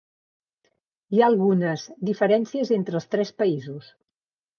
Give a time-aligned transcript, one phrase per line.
[1.11, 3.93] Hi ha algunes diferències entre els tres països.